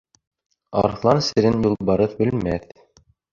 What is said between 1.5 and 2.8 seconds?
юлбарыҫ белмәҫ.